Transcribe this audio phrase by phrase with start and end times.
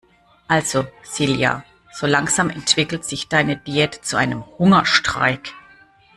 [0.47, 1.63] Also Silja,
[1.93, 5.53] so langsam entwickelt sich deine Diät zu einem Hungerstreik.